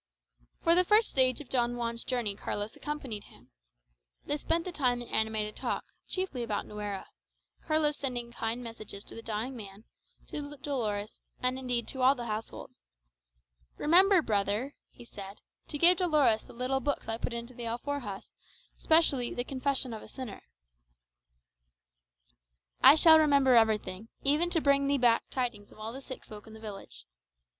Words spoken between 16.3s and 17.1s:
the little books